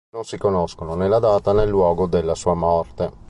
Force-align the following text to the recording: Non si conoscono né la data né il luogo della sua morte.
Non 0.15 0.23
si 0.25 0.35
conoscono 0.39 0.95
né 0.95 1.07
la 1.07 1.19
data 1.19 1.53
né 1.53 1.61
il 1.63 1.69
luogo 1.69 2.07
della 2.07 2.33
sua 2.33 2.55
morte. 2.55 3.19